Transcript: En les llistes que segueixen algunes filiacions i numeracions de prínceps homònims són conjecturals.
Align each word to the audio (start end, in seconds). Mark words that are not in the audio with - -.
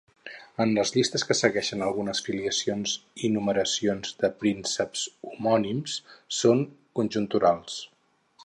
En 0.63 0.71
les 0.75 0.91
llistes 0.93 1.25
que 1.31 1.35
segueixen 1.39 1.83
algunes 1.87 2.21
filiacions 2.29 2.95
i 3.27 3.31
numeracions 3.35 4.17
de 4.23 4.33
prínceps 4.41 5.05
homònims 5.33 6.01
són 6.43 6.65
conjecturals. 7.01 7.79